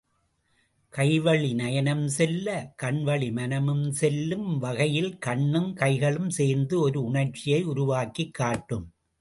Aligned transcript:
கைவழி 0.97 1.53
நயனம் 1.55 2.05
செல்ல, 2.05 2.75
கண்வழி 2.83 3.31
மனமும் 3.31 3.91
செல்லும் 3.91 4.57
வகையில் 4.57 5.17
கண்ணும் 5.17 5.73
கைகளும் 5.73 6.29
சேர்ந்து 6.29 6.79
ஒரு 6.79 7.03
உணர்ச்சியை 7.03 7.63
உருவாக்கிக் 7.63 8.33
காட்டும். 8.33 8.93